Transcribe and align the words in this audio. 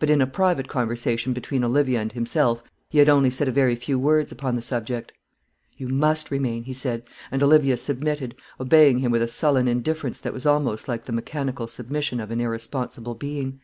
But 0.00 0.10
in 0.10 0.20
a 0.20 0.26
private 0.26 0.66
conversation 0.66 1.32
between 1.32 1.62
Olivia 1.62 2.00
and 2.00 2.10
himself 2.10 2.60
he 2.88 2.98
had 2.98 3.08
only 3.08 3.30
said 3.30 3.46
a 3.46 3.52
very 3.52 3.76
few 3.76 4.00
words 4.00 4.32
upon 4.32 4.56
the 4.56 4.62
subject. 4.62 5.12
"You 5.76 5.86
must 5.86 6.32
remain," 6.32 6.64
he 6.64 6.74
said; 6.74 7.04
and 7.30 7.40
Olivia 7.40 7.76
submitted, 7.76 8.34
obeying 8.58 8.98
him 8.98 9.12
with 9.12 9.22
a 9.22 9.28
sullen 9.28 9.68
indifference 9.68 10.18
that 10.22 10.34
was 10.34 10.44
almost 10.44 10.88
like 10.88 11.04
the 11.04 11.12
mechanical 11.12 11.68
submission 11.68 12.18
of 12.18 12.32
an 12.32 12.40
irresponsible 12.40 13.14
being. 13.14 13.60